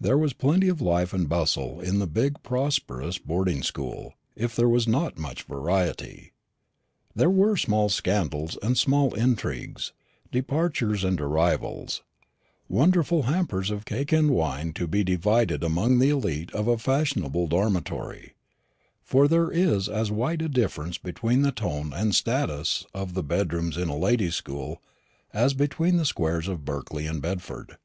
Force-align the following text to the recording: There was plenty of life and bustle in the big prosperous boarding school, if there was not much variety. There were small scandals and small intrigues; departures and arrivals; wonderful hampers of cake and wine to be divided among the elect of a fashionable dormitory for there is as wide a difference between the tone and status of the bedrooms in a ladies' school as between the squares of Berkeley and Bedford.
There 0.00 0.18
was 0.18 0.32
plenty 0.32 0.66
of 0.68 0.80
life 0.80 1.12
and 1.12 1.28
bustle 1.28 1.80
in 1.80 2.00
the 2.00 2.08
big 2.08 2.42
prosperous 2.42 3.18
boarding 3.18 3.62
school, 3.62 4.14
if 4.34 4.56
there 4.56 4.68
was 4.68 4.88
not 4.88 5.20
much 5.20 5.44
variety. 5.44 6.32
There 7.14 7.30
were 7.30 7.56
small 7.56 7.88
scandals 7.88 8.58
and 8.60 8.76
small 8.76 9.14
intrigues; 9.14 9.92
departures 10.32 11.04
and 11.04 11.20
arrivals; 11.20 12.02
wonderful 12.68 13.22
hampers 13.22 13.70
of 13.70 13.84
cake 13.84 14.10
and 14.10 14.32
wine 14.32 14.72
to 14.72 14.88
be 14.88 15.04
divided 15.04 15.62
among 15.62 16.00
the 16.00 16.10
elect 16.10 16.50
of 16.50 16.66
a 16.66 16.76
fashionable 16.76 17.46
dormitory 17.46 18.34
for 19.04 19.28
there 19.28 19.48
is 19.52 19.88
as 19.88 20.10
wide 20.10 20.42
a 20.42 20.48
difference 20.48 20.98
between 20.98 21.42
the 21.42 21.52
tone 21.52 21.92
and 21.94 22.16
status 22.16 22.84
of 22.92 23.14
the 23.14 23.22
bedrooms 23.22 23.76
in 23.76 23.88
a 23.88 23.96
ladies' 23.96 24.34
school 24.34 24.82
as 25.32 25.54
between 25.54 25.98
the 25.98 26.04
squares 26.04 26.48
of 26.48 26.64
Berkeley 26.64 27.06
and 27.06 27.22
Bedford. 27.22 27.76